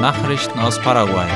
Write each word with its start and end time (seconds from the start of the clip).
Nachrichten 0.00 0.60
aus 0.60 0.80
Paraguay. 0.80 1.26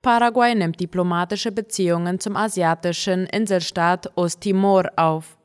Paraguay 0.00 0.54
nimmt 0.54 0.78
diplomatische 0.78 1.50
Beziehungen 1.50 2.20
zum 2.20 2.36
asiatischen 2.36 3.26
Inselstaat 3.26 4.16
Osttimor 4.16 4.92
auf. 4.94 5.36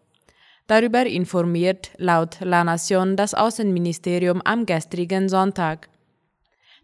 Darüber 0.67 1.07
informiert 1.07 1.89
laut 1.97 2.37
La 2.41 2.63
Nación 2.63 3.15
das 3.15 3.33
Außenministerium 3.33 4.39
am 4.45 4.67
gestrigen 4.67 5.27
Sonntag. 5.27 5.89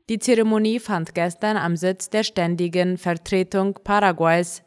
Die 0.10 0.18
Zeremonie 0.18 0.80
fand 0.80 1.14
gestern 1.14 1.56
am 1.56 1.78
Sitz 1.78 2.10
der 2.10 2.24
ständigen 2.24 2.98
Vertretung 2.98 3.76
Paraguays 3.84 4.64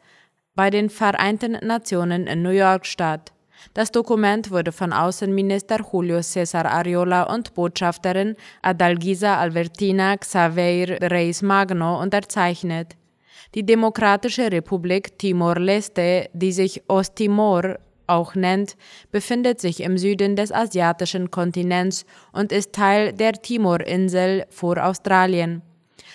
bei 0.55 0.69
den 0.69 0.89
Vereinten 0.89 1.57
Nationen 1.67 2.27
in 2.27 2.43
New 2.43 2.51
York 2.51 2.85
statt. 2.85 3.33
Das 3.73 3.91
Dokument 3.91 4.51
wurde 4.51 4.71
von 4.71 4.93
Außenminister 4.93 5.79
Julio 5.91 6.19
César 6.19 6.65
Ariola 6.65 7.23
und 7.23 7.53
Botschafterin 7.53 8.35
Adalgisa 8.61 9.37
Albertina 9.37 10.17
Xavier 10.17 10.97
Reis 11.01 11.41
Magno 11.41 12.01
unterzeichnet. 12.01 12.95
Die 13.55 13.65
Demokratische 13.65 14.51
Republik 14.51 15.17
Timor-Leste, 15.17 16.29
die 16.33 16.51
sich 16.51 16.83
Osttimor 16.87 17.77
auch 18.07 18.35
nennt, 18.35 18.75
befindet 19.11 19.59
sich 19.59 19.81
im 19.81 19.97
Süden 19.97 20.35
des 20.35 20.51
asiatischen 20.51 21.29
Kontinents 21.31 22.05
und 22.31 22.51
ist 22.51 22.73
Teil 22.73 23.13
der 23.13 23.33
Timor-Insel 23.33 24.45
vor 24.49 24.83
Australien. 24.83 25.61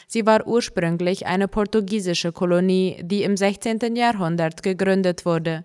Sie 0.06 0.26
war 0.26 0.46
ursprünglich 0.46 1.26
eine 1.26 1.48
portugiesische 1.48 2.32
Kolonie, 2.32 2.98
die 3.02 3.22
im 3.22 3.36
16. 3.36 3.96
Jahrhundert 3.96 4.62
gegründet 4.62 5.24
wurde. 5.24 5.64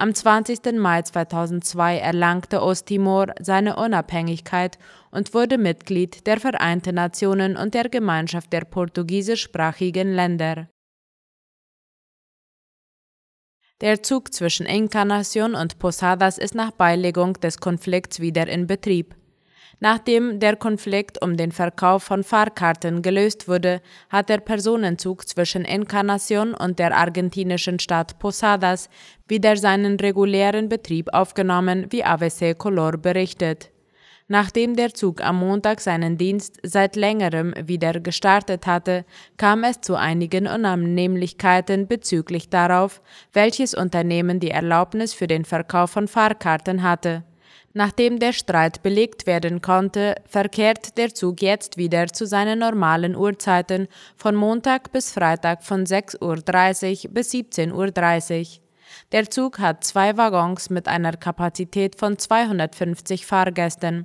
Am 0.00 0.14
20. 0.14 0.78
Mai 0.78 1.02
2002 1.02 1.98
erlangte 1.98 2.62
Osttimor 2.62 3.34
seine 3.38 3.76
Unabhängigkeit 3.76 4.78
und 5.10 5.34
wurde 5.34 5.58
Mitglied 5.58 6.26
der 6.26 6.40
Vereinten 6.40 6.94
Nationen 6.94 7.54
und 7.54 7.74
der 7.74 7.90
Gemeinschaft 7.90 8.50
der 8.50 8.62
portugiesischsprachigen 8.62 10.14
Länder. 10.14 10.70
Der 13.82 14.02
Zug 14.02 14.32
zwischen 14.32 14.64
Encarnacion 14.64 15.54
und 15.54 15.78
Posadas 15.78 16.38
ist 16.38 16.54
nach 16.54 16.70
Beilegung 16.70 17.34
des 17.34 17.58
Konflikts 17.58 18.20
wieder 18.20 18.48
in 18.48 18.66
Betrieb. 18.66 19.19
Nachdem 19.82 20.40
der 20.40 20.56
Konflikt 20.56 21.22
um 21.22 21.38
den 21.38 21.52
Verkauf 21.52 22.02
von 22.02 22.22
Fahrkarten 22.22 23.00
gelöst 23.00 23.48
wurde, 23.48 23.80
hat 24.10 24.28
der 24.28 24.36
Personenzug 24.38 25.26
zwischen 25.26 25.64
Encarnacion 25.64 26.52
und 26.52 26.78
der 26.78 26.94
argentinischen 26.94 27.78
Stadt 27.78 28.18
Posadas 28.18 28.90
wieder 29.26 29.56
seinen 29.56 29.98
regulären 29.98 30.68
Betrieb 30.68 31.08
aufgenommen, 31.14 31.86
wie 31.88 32.04
AVC 32.04 32.58
Color 32.58 32.98
berichtet. 32.98 33.70
Nachdem 34.28 34.76
der 34.76 34.92
Zug 34.92 35.22
am 35.22 35.38
Montag 35.38 35.80
seinen 35.80 36.18
Dienst 36.18 36.58
seit 36.62 36.94
längerem 36.94 37.54
wieder 37.64 37.98
gestartet 38.00 38.66
hatte, 38.66 39.06
kam 39.38 39.64
es 39.64 39.80
zu 39.80 39.96
einigen 39.96 40.46
Unannehmlichkeiten 40.46 41.88
bezüglich 41.88 42.50
darauf, 42.50 43.00
welches 43.32 43.74
Unternehmen 43.74 44.40
die 44.40 44.50
Erlaubnis 44.50 45.14
für 45.14 45.26
den 45.26 45.46
Verkauf 45.46 45.90
von 45.90 46.06
Fahrkarten 46.06 46.82
hatte. 46.82 47.24
Nachdem 47.72 48.18
der 48.18 48.32
Streit 48.32 48.82
belegt 48.82 49.26
werden 49.28 49.62
konnte, 49.62 50.16
verkehrt 50.26 50.98
der 50.98 51.14
Zug 51.14 51.40
jetzt 51.40 51.76
wieder 51.76 52.08
zu 52.08 52.26
seinen 52.26 52.58
normalen 52.58 53.14
Uhrzeiten 53.14 53.86
von 54.16 54.34
Montag 54.34 54.90
bis 54.90 55.12
Freitag 55.12 55.62
von 55.62 55.84
6.30 55.84 57.06
Uhr 57.06 57.14
bis 57.14 57.32
17.30 57.32 58.40
Uhr. 58.40 58.46
Der 59.12 59.30
Zug 59.30 59.60
hat 59.60 59.84
zwei 59.84 60.16
Waggons 60.16 60.68
mit 60.68 60.88
einer 60.88 61.12
Kapazität 61.12 61.94
von 61.94 62.18
250 62.18 63.24
Fahrgästen. 63.24 64.04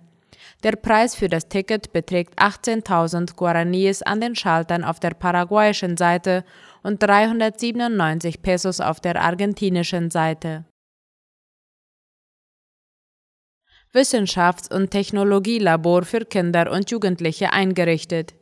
Der 0.63 0.73
Preis 0.73 1.15
für 1.15 1.27
das 1.27 1.49
Ticket 1.49 1.91
beträgt 1.91 2.39
18.000 2.39 3.35
Guaraníes 3.35 4.03
an 4.03 4.21
den 4.21 4.35
Schaltern 4.35 4.83
auf 4.83 4.99
der 4.99 5.15
paraguayischen 5.15 5.97
Seite 5.97 6.43
und 6.83 7.01
397 7.01 8.43
Pesos 8.43 8.79
auf 8.79 8.99
der 8.99 9.19
argentinischen 9.19 10.11
Seite. 10.11 10.65
Wissenschafts- 13.95 14.71
und 14.71 14.91
Technologielabor 14.91 16.03
für 16.03 16.25
Kinder 16.25 16.69
und 16.71 16.91
Jugendliche 16.91 17.53
eingerichtet. 17.53 18.33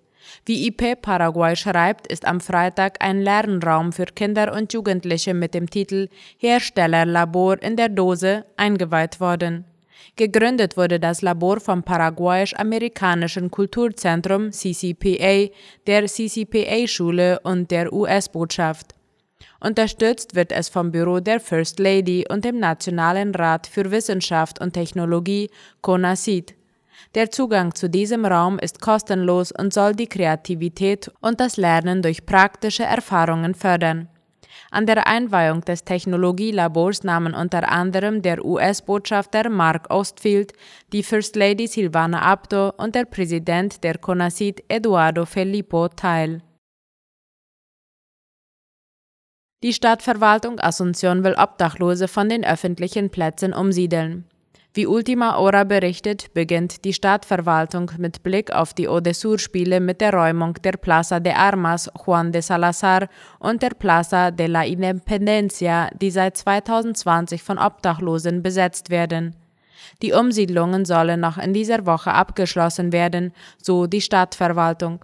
Wie 0.46 0.68
IP 0.68 1.02
Paraguay 1.02 1.56
schreibt, 1.56 2.08
ist 2.08 2.25
am 2.25 2.41
Freitag 2.41 2.97
ein 3.03 3.22
Lernraum 3.22 3.91
für 3.91 4.06
Kinder 4.06 4.53
und 4.53 4.74
Jugendliche 4.74 5.34
mit 5.34 5.53
dem 5.53 5.69
Titel 5.69 6.09
Herstellerlabor 6.38 7.62
in 7.62 7.75
der 7.75 7.90
Dose 7.90 8.46
eingeweiht 8.58 9.19
worden. 9.19 9.66
Gegründet 10.16 10.75
wurde 10.75 11.00
das 11.00 11.22
Labor 11.22 11.59
vom 11.59 11.84
Paraguayisch-Amerikanischen 11.84 13.50
Kulturzentrum 13.50 14.52
CCPA, 14.52 15.50
der 15.88 16.06
CCPA-Schule 16.06 17.40
und 17.44 17.72
der 17.72 17.94
US-Botschaft. 17.94 18.96
Unterstützt 19.59 20.35
wird 20.35 20.51
es 20.51 20.69
vom 20.69 20.91
Büro 20.91 21.19
der 21.19 21.39
First 21.39 21.79
Lady 21.79 22.25
und 22.29 22.45
dem 22.45 22.59
Nationalen 22.59 23.33
Rat 23.33 23.67
für 23.67 23.91
Wissenschaft 23.91 24.59
und 24.59 24.73
Technologie 24.73 25.49
CONACYT. 25.81 26.55
Der 27.15 27.29
Zugang 27.31 27.75
zu 27.75 27.89
diesem 27.89 28.25
Raum 28.25 28.57
ist 28.59 28.81
kostenlos 28.81 29.51
und 29.51 29.73
soll 29.73 29.93
die 29.93 30.07
Kreativität 30.07 31.11
und 31.21 31.39
das 31.39 31.57
Lernen 31.57 32.01
durch 32.01 32.25
praktische 32.25 32.83
Erfahrungen 32.83 33.53
fördern. 33.53 34.09
An 34.71 34.85
der 34.87 35.05
Einweihung 35.05 35.61
des 35.61 35.83
Technologielabors 35.83 37.03
nahmen 37.03 37.33
unter 37.35 37.71
anderem 37.71 38.21
der 38.21 38.43
US-Botschafter 38.43 39.49
Mark 39.49 39.91
Ostfield, 39.91 40.53
die 40.91 41.03
First 41.03 41.35
Lady 41.35 41.67
Silvana 41.67 42.21
Abdo 42.21 42.73
und 42.77 42.95
der 42.95 43.05
Präsident 43.05 43.83
der 43.83 43.97
CONACYT 43.99 44.63
Eduardo 44.67 45.25
Filippo 45.25 45.87
teil. 45.89 46.41
Die 49.63 49.72
Stadtverwaltung 49.72 50.59
Asunción 50.59 51.24
will 51.24 51.35
Obdachlose 51.38 52.09
von 52.09 52.28
den 52.28 52.44
öffentlichen 52.44 53.09
Plätzen 53.09 53.53
umsiedeln. 53.53 54.25
Wie 54.74 54.85
Ultima 54.85 55.38
Hora 55.38 55.63
berichtet, 55.63 56.34
beginnt 56.34 56.84
die 56.84 56.91
Stadtverwaltung 56.91 57.90
mit 57.97 58.23
Blick 58.23 58.52
auf 58.52 58.73
die 58.73 58.90
Odesur-Spiele 58.90 59.79
mit 59.79 60.02
der 60.02 60.13
Räumung 60.13 60.56
der 60.56 60.73
Plaza 60.73 61.22
de 61.22 61.31
Armas 61.31 61.90
Juan 62.06 62.34
de 62.34 62.41
Salazar 62.41 63.07
und 63.40 63.62
der 63.62 63.69
Plaza 63.69 64.31
de 64.31 64.47
la 64.47 64.66
Independencia, 64.66 65.91
die 65.94 66.12
seit 66.12 66.35
2020 66.35 67.41
von 67.41 67.57
Obdachlosen 67.57 68.44
besetzt 68.44 68.90
werden. 68.90 69.34
Die 70.02 70.12
Umsiedlungen 70.12 70.84
sollen 70.84 71.22
noch 71.22 71.38
in 71.38 71.53
dieser 71.53 71.85
Woche 71.85 72.12
abgeschlossen 72.12 72.91
werden, 72.91 73.31
so 73.62 73.88
die 73.88 74.02
Stadtverwaltung. 74.02 75.00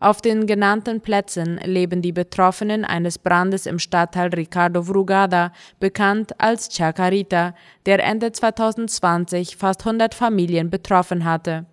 Auf 0.00 0.22
den 0.22 0.46
genannten 0.46 1.00
Plätzen 1.00 1.58
leben 1.64 2.02
die 2.02 2.12
Betroffenen 2.12 2.84
eines 2.84 3.18
Brandes 3.18 3.66
im 3.66 3.80
Stadtteil 3.80 4.28
Ricardo 4.28 4.82
Vrugada, 4.82 5.52
bekannt 5.80 6.40
als 6.40 6.68
Chacarita, 6.68 7.54
der 7.84 8.04
Ende 8.04 8.30
2020 8.30 9.56
fast 9.56 9.80
100 9.80 10.14
Familien 10.14 10.70
betroffen 10.70 11.24
hatte. 11.24 11.66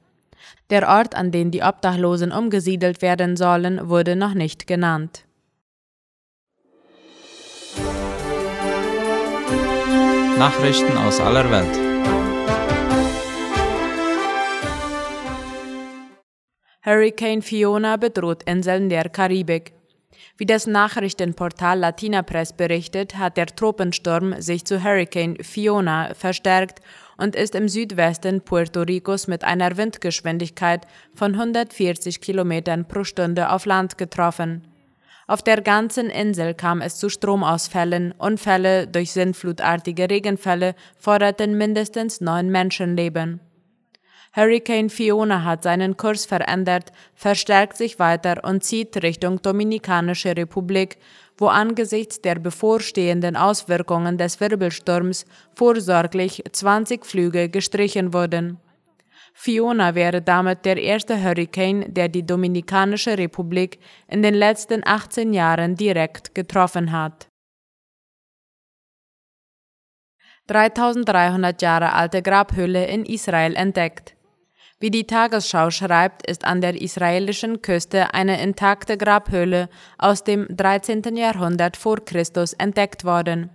Der 0.72 0.90
Ort, 0.90 1.14
an 1.14 1.32
den 1.32 1.52
die 1.52 1.62
Obdachlosen 1.62 2.32
umgesiedelt 2.32 3.04
werden 3.04 3.38
sollen, 3.38 3.90
wurde 3.90 4.16
noch 4.16 4.34
nicht 4.34 4.66
genannt. 4.66 5.26
Nachrichten 10.38 10.98
aus 10.98 11.20
aller 11.20 11.50
Welt. 11.52 11.85
Hurricane 16.86 17.42
Fiona 17.42 17.98
bedroht 17.98 18.44
Inseln 18.44 18.90
der 18.90 19.10
Karibik. 19.10 19.74
Wie 20.38 20.46
das 20.46 20.68
Nachrichtenportal 20.68 21.80
Latina 21.80 22.22
Press 22.22 22.54
berichtet, 22.54 23.18
hat 23.18 23.38
der 23.38 23.48
Tropensturm 23.48 24.40
sich 24.40 24.66
zu 24.66 24.84
Hurricane 24.84 25.38
Fiona 25.42 26.14
verstärkt 26.14 26.82
und 27.18 27.36
ist 27.36 27.56
im 27.56 27.70
Südwesten 27.70 28.42
Puerto 28.42 28.84
Ricos 28.84 29.26
mit 29.26 29.44
einer 29.44 29.78
Windgeschwindigkeit 29.78 30.86
von 31.16 31.34
140 31.34 32.22
Kilometern 32.22 32.88
pro 32.88 33.04
Stunde 33.04 33.50
auf 33.50 33.66
Land 33.66 33.98
getroffen. 33.98 34.68
Auf 35.26 35.42
der 35.42 35.62
ganzen 35.62 36.12
Insel 36.12 36.54
kam 36.54 36.82
es 36.82 36.98
zu 36.98 37.10
Stromausfällen, 37.10 38.12
Unfälle 38.12 38.86
durch 38.86 39.12
sintflutartige 39.12 40.08
Regenfälle 40.08 40.76
forderten 41.00 41.58
mindestens 41.58 42.22
neun 42.22 42.52
Menschenleben. 42.52 43.40
Hurricane 44.36 44.90
Fiona 44.90 45.46
hat 45.46 45.64
seinen 45.64 45.96
Kurs 45.96 46.26
verändert, 46.26 46.92
verstärkt 47.14 47.78
sich 47.78 48.00
weiter 48.00 48.44
und 48.44 48.66
zieht 48.66 49.02
Richtung 49.02 49.42
Dominikanische 49.42 50.36
Republik, 50.36 50.98
wo 51.38 51.48
angesichts 51.48 52.20
der 52.22 52.36
bevorstehenden 52.36 53.38
Auswirkungen 53.38 54.18
des 54.18 54.42
Wirbelsturms 54.42 55.26
vorsorglich 55.56 56.44
20 56.52 57.06
Flüge 57.06 57.48
gestrichen 57.48 58.14
wurden. 58.14 58.58
Fiona 59.34 59.96
wäre 59.96 60.22
damit 60.22 60.66
der 60.66 60.78
erste 60.82 61.22
Hurricane, 61.24 61.86
der 61.88 62.10
die 62.10 62.26
Dominikanische 62.26 63.18
Republik 63.18 63.80
in 64.10 64.22
den 64.22 64.34
letzten 64.34 64.86
18 64.86 65.34
Jahren 65.34 65.76
direkt 65.76 66.36
getroffen 66.36 66.92
hat. 66.92 67.28
3300 70.48 71.62
Jahre 71.62 71.94
alte 71.94 72.22
Grabhülle 72.22 72.86
in 72.86 73.06
Israel 73.06 73.56
entdeckt. 73.56 74.15
Wie 74.86 74.92
die 74.92 75.08
Tagesschau 75.08 75.72
schreibt, 75.72 76.28
ist 76.30 76.46
an 76.46 76.62
der 76.62 76.80
israelischen 76.80 77.64
Küste 77.64 78.14
eine 78.14 78.40
intakte 78.40 79.00
Grabhöhle 79.00 79.68
aus 79.98 80.24
dem 80.24 80.46
13. 80.48 81.02
Jahrhundert 81.16 81.76
vor 81.76 82.06
Christus 82.06 82.54
entdeckt 82.54 83.04
worden. 83.04 83.50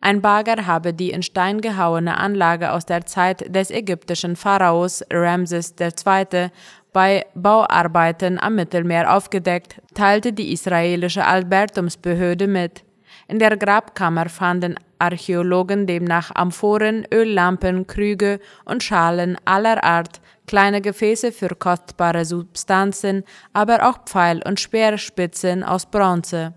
Ein 0.00 0.22
Bagger 0.22 0.66
habe 0.66 0.94
die 0.94 1.10
in 1.10 1.22
Stein 1.22 1.60
gehauene 1.60 2.16
Anlage 2.16 2.72
aus 2.72 2.86
der 2.86 3.04
Zeit 3.04 3.54
des 3.54 3.70
ägyptischen 3.70 4.36
Pharaos 4.36 5.04
Ramses 5.12 5.74
II. 5.78 6.48
bei 6.94 7.26
Bauarbeiten 7.34 8.40
am 8.40 8.54
Mittelmeer 8.54 9.14
aufgedeckt, 9.14 9.82
teilte 9.92 10.32
die 10.32 10.50
israelische 10.50 11.26
Albertumsbehörde 11.26 12.46
mit. 12.46 12.84
In 13.28 13.38
der 13.38 13.58
Grabkammer 13.58 14.30
fanden 14.30 14.76
Archäologen 14.98 15.86
demnach 15.86 16.30
Amphoren, 16.34 17.06
Öllampen, 17.12 17.86
Krüge 17.86 18.40
und 18.64 18.82
Schalen 18.82 19.36
aller 19.44 19.84
Art, 19.84 20.22
kleine 20.46 20.80
Gefäße 20.80 21.32
für 21.32 21.54
kostbare 21.54 22.24
Substanzen, 22.24 23.24
aber 23.52 23.88
auch 23.88 24.04
Pfeil- 24.04 24.42
und 24.46 24.60
Speerspitzen 24.60 25.62
aus 25.62 25.86
Bronze. 25.86 26.54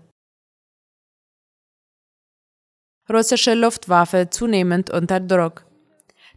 Russische 3.10 3.54
Luftwaffe 3.54 4.28
zunehmend 4.30 4.90
unter 4.90 5.18
Druck. 5.18 5.64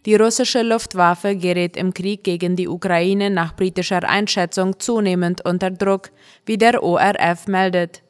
Die 0.05 0.15
russische 0.15 0.63
Luftwaffe 0.63 1.35
gerät 1.35 1.77
im 1.77 1.93
Krieg 1.93 2.23
gegen 2.23 2.55
die 2.55 2.67
Ukraine 2.67 3.29
nach 3.29 3.55
britischer 3.55 4.07
Einschätzung 4.07 4.79
zunehmend 4.79 5.45
unter 5.45 5.69
Druck, 5.69 6.09
wie 6.45 6.57
der 6.57 6.81
ORF 6.81 7.47
meldet. 7.47 8.01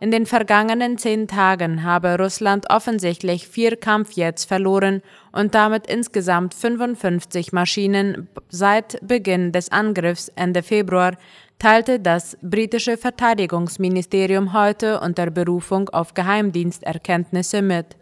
In 0.00 0.12
den 0.12 0.26
vergangenen 0.26 0.96
zehn 0.96 1.26
Tagen 1.26 1.82
habe 1.82 2.16
Russland 2.18 2.70
offensichtlich 2.70 3.48
vier 3.48 3.76
Kampfjets 3.76 4.44
verloren 4.44 5.02
und 5.32 5.56
damit 5.56 5.88
insgesamt 5.88 6.54
55 6.54 7.52
Maschinen 7.52 8.28
seit 8.48 9.00
Beginn 9.04 9.50
des 9.50 9.72
Angriffs 9.72 10.28
Ende 10.36 10.62
Februar, 10.62 11.16
teilte 11.58 11.98
das 11.98 12.38
britische 12.42 12.96
Verteidigungsministerium 12.96 14.52
heute 14.52 15.00
unter 15.00 15.30
Berufung 15.30 15.88
auf 15.88 16.14
Geheimdiensterkenntnisse 16.14 17.60
mit. 17.60 17.97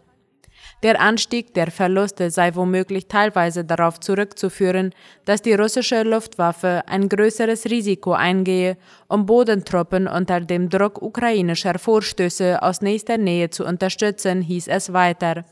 Der 0.83 1.01
Anstieg 1.01 1.55
der 1.55 1.71
Verluste 1.71 2.29
sei 2.29 2.53
womöglich 2.53 3.07
teilweise 3.07 3.65
darauf 3.65 3.99
zurückzuführen, 3.99 4.93
dass 5.25 5.41
die 5.41 5.55
russische 5.55 6.03
Luftwaffe 6.03 6.83
ein 6.85 7.09
größeres 7.09 7.65
Risiko 7.65 8.13
eingehe, 8.13 8.77
um 9.07 9.25
Bodentruppen 9.25 10.07
unter 10.07 10.39
dem 10.39 10.69
Druck 10.69 11.01
ukrainischer 11.01 11.79
Vorstöße 11.79 12.61
aus 12.61 12.81
nächster 12.81 13.17
Nähe 13.17 13.49
zu 13.49 13.65
unterstützen, 13.65 14.43
hieß 14.43 14.67
es 14.67 14.93
weiter. 14.93 15.45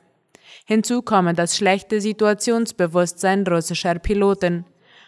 Hinzu 0.65 1.01
komme 1.01 1.33
das 1.33 1.57
schlechte 1.57 2.01
Situationsbewusstsein 2.01 3.47
russischer 3.47 3.95
Piloten. 3.95 4.65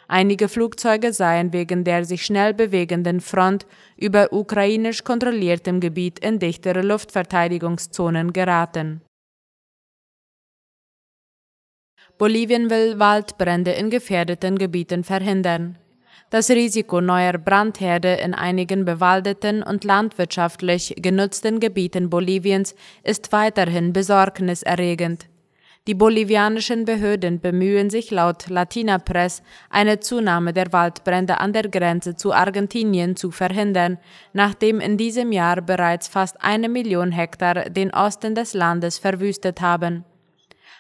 Einige 0.07 0.49
Flugzeuge 0.49 1.13
seien 1.13 1.53
wegen 1.53 1.83
der 1.83 2.05
sich 2.05 2.25
schnell 2.25 2.55
bewegenden 2.55 3.21
Front 3.21 3.67
über 3.97 4.33
ukrainisch 4.33 5.03
kontrolliertem 5.03 5.79
Gebiet 5.79 6.19
in 6.19 6.39
dichtere 6.39 6.81
Luftverteidigungszonen 6.81 8.33
geraten. 8.33 9.01
Bolivien 12.17 12.71
will 12.71 12.97
Waldbrände 12.97 13.71
in 13.73 13.91
gefährdeten 13.91 14.57
Gebieten 14.57 15.03
verhindern. 15.03 15.77
Das 16.31 16.49
Risiko 16.49 16.99
neuer 16.99 17.37
Brandherde 17.37 18.15
in 18.15 18.33
einigen 18.33 18.85
bewaldeten 18.85 19.61
und 19.61 19.83
landwirtschaftlich 19.83 20.95
genutzten 20.97 21.59
Gebieten 21.59 22.09
Boliviens 22.09 22.75
ist 23.03 23.31
weiterhin 23.31 23.93
besorgniserregend. 23.93 25.27
Die 25.85 25.93
bolivianischen 25.93 26.85
Behörden 26.85 27.39
bemühen 27.39 27.91
sich 27.91 28.09
laut 28.09 28.49
Latina 28.49 28.97
Press, 28.97 29.43
eine 29.69 29.99
Zunahme 29.99 30.53
der 30.53 30.73
Waldbrände 30.73 31.39
an 31.39 31.53
der 31.53 31.69
Grenze 31.69 32.15
zu 32.15 32.33
Argentinien 32.33 33.15
zu 33.15 33.29
verhindern, 33.29 33.99
nachdem 34.33 34.81
in 34.81 34.97
diesem 34.97 35.31
Jahr 35.31 35.61
bereits 35.61 36.07
fast 36.07 36.43
eine 36.43 36.67
Million 36.67 37.11
Hektar 37.11 37.69
den 37.69 37.93
Osten 37.93 38.33
des 38.33 38.55
Landes 38.55 38.97
verwüstet 38.97 39.61
haben. 39.61 40.03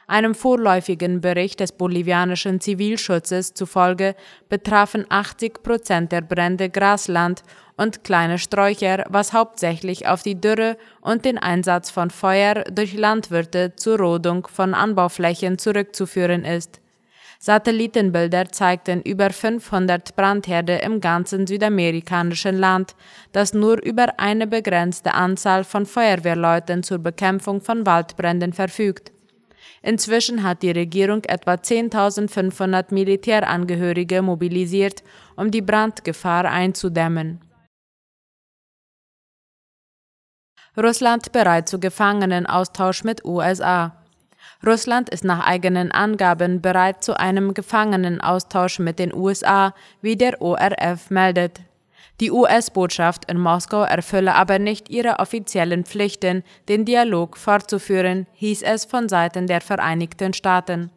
Einem 0.09 0.35
vorläufigen 0.35 1.19
Bericht 1.19 1.59
des 1.59 1.73
bolivianischen 1.73 2.61
Zivilschutzes 2.61 3.53
zufolge 3.53 4.15
betrafen 4.47 5.05
80 5.09 5.61
Prozent 5.61 6.13
der 6.13 6.21
Brände 6.21 6.69
Grasland 6.69 7.43
und 7.75 8.05
kleine 8.05 8.39
Sträucher, 8.39 9.03
was 9.09 9.33
hauptsächlich 9.33 10.07
auf 10.07 10.23
die 10.23 10.39
Dürre 10.39 10.77
und 11.01 11.25
den 11.25 11.37
Einsatz 11.37 11.89
von 11.89 12.09
Feuer 12.09 12.63
durch 12.71 12.93
Landwirte 12.93 13.75
zur 13.75 13.99
Rodung 13.99 14.47
von 14.47 14.73
Anbauflächen 14.73 15.57
zurückzuführen 15.57 16.45
ist. 16.45 16.79
Satellitenbilder 17.39 18.45
zeigten 18.49 19.01
über 19.01 19.29
500 19.29 20.15
Brandherde 20.15 20.77
im 20.77 21.01
ganzen 21.01 21.45
südamerikanischen 21.45 22.57
Land, 22.57 22.95
das 23.33 23.53
nur 23.53 23.83
über 23.83 24.19
eine 24.19 24.47
begrenzte 24.47 25.13
Anzahl 25.13 25.65
von 25.65 25.85
Feuerwehrleuten 25.85 26.81
zur 26.81 26.99
Bekämpfung 26.99 27.59
von 27.59 27.85
Waldbränden 27.85 28.53
verfügt. 28.53 29.11
Inzwischen 29.81 30.43
hat 30.43 30.63
die 30.63 30.71
Regierung 30.71 31.23
etwa 31.25 31.53
10.500 31.53 32.93
Militärangehörige 32.93 34.21
mobilisiert, 34.21 35.03
um 35.35 35.51
die 35.51 35.61
Brandgefahr 35.61 36.45
einzudämmen. 36.45 37.41
Russland 40.77 41.31
bereit 41.31 41.67
zu 41.67 41.79
Gefangenenaustausch 41.79 43.03
mit 43.03 43.25
USA. 43.25 44.03
Russland 44.65 45.09
ist 45.09 45.23
nach 45.23 45.45
eigenen 45.45 45.91
Angaben 45.91 46.61
bereit 46.61 47.03
zu 47.03 47.19
einem 47.19 47.53
Gefangenenaustausch 47.53 48.79
mit 48.79 48.99
den 48.99 49.13
USA, 49.13 49.73
wie 50.01 50.15
der 50.15 50.41
ORF 50.41 51.09
meldet. 51.09 51.61
Die 52.19 52.31
US-Botschaft 52.31 53.29
in 53.29 53.39
Moskau 53.39 53.83
erfülle 53.83 54.33
aber 54.33 54.57
nicht 54.57 54.89
ihre 54.89 55.19
offiziellen 55.19 55.85
Pflichten, 55.85 56.43
den 56.67 56.83
Dialog 56.83 57.37
fortzuführen, 57.37 58.25
hieß 58.33 58.63
es 58.63 58.85
von 58.85 59.07
Seiten 59.07 59.45
der 59.45 59.61
Vereinigten 59.61 60.33
Staaten. 60.33 60.89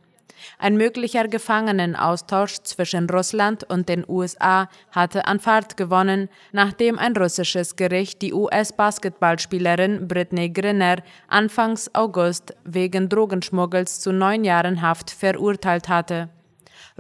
Ein 0.59 0.79
möglicher 0.79 1.29
Gefangenenaustausch 1.29 2.61
zwischen 2.63 3.11
Russland 3.11 3.65
und 3.65 3.91
den 3.91 4.05
USA 4.09 4.71
hatte 4.91 5.27
an 5.27 5.41
Fahrt 5.41 5.77
gewonnen, 5.77 6.31
nachdem 6.53 6.99
ein 6.99 7.15
russisches 7.15 7.77
Gericht 7.77 8.23
die 8.23 8.33
US-Basketballspielerin 8.33 10.09
Britney 10.09 10.49
Grinner 10.49 11.03
Anfangs 11.29 11.95
August 11.95 12.55
wegen 12.65 13.11
Drogenschmuggels 13.11 14.01
zu 14.01 14.13
neun 14.13 14.45
Jahren 14.45 14.81
Haft 14.81 15.11
verurteilt 15.11 15.91
hatte. 15.91 16.31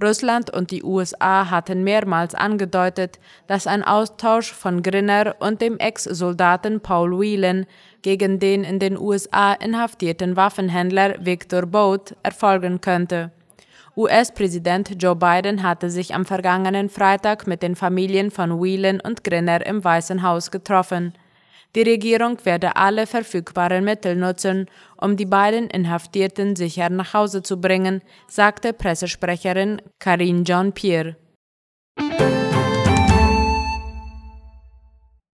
Russland 0.01 0.51
und 0.51 0.71
die 0.71 0.83
USA 0.83 1.51
hatten 1.51 1.85
mehrmals 1.85 2.35
angedeutet, 2.35 3.19
dass 3.47 3.67
ein 3.67 3.83
Austausch 3.83 4.53
von 4.53 4.83
Grinner 4.83 5.37
und 5.41 5.61
dem 5.61 5.79
Ex-Soldaten 5.79 6.81
Paul 6.81 7.19
Whelan 7.19 7.67
gegen 8.03 8.39
den 8.39 8.65
in 8.65 8.79
den 8.79 8.99
USA 8.99 9.53
inhaftierten 9.53 10.37
Waffenhändler 10.37 11.25
Victor 11.25 11.67
Boat 11.67 12.17
erfolgen 12.23 12.81
könnte. 12.81 13.31
US-Präsident 13.97 15.03
Joe 15.03 15.17
Biden 15.17 15.63
hatte 15.63 15.91
sich 15.91 16.15
am 16.15 16.25
vergangenen 16.25 16.89
Freitag 16.89 17.47
mit 17.47 17.63
den 17.63 17.75
Familien 17.75 18.31
von 18.31 18.63
Whelan 18.63 19.01
und 19.01 19.25
Grinner 19.25 19.67
im 19.67 19.83
Weißen 19.83 20.23
Haus 20.23 20.51
getroffen. 20.51 21.13
Die 21.76 21.83
Regierung 21.83 22.45
werde 22.45 22.76
alle 22.76 23.07
verfügbaren 23.07 23.85
Mittel 23.85 24.17
nutzen, 24.17 24.67
um 24.97 25.17
die 25.17 25.26
beiden 25.26 25.69
Inhaftierten 25.71 26.57
sicher 26.57 26.90
nach 26.90 27.14
Hause 27.14 27.43
zu 27.43 27.61
bringen, 27.61 28.02
sagte 28.26 28.73
Pressesprecherin 28.73 29.81
Karine 29.99 30.45
Jean-Pierre. 30.45 31.17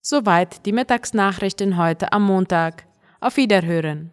Soweit 0.03 0.67
die 0.67 0.73
Mittagsnachrichten 0.73 1.79
heute 1.79 2.13
am 2.13 2.25
Montag. 2.25 2.85
Auf 3.21 3.39
Wiederhören. 3.39 4.13